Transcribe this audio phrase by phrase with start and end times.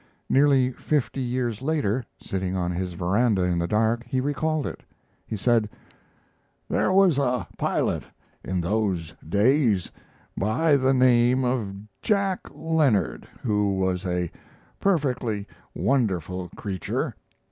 [0.27, 4.81] Nearly fifty years later, sitting on his veranda in the dark, he recalled it.
[5.27, 5.69] He said:
[6.67, 8.05] "There was a pilot
[8.43, 9.91] in those days
[10.35, 14.31] by the name of Jack Leonard who was a
[14.79, 15.45] perfectly
[15.75, 17.13] wonderful creature.